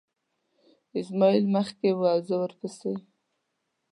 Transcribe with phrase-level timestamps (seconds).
[1.01, 2.93] اسماعیل مخکې و او زه ورپسې.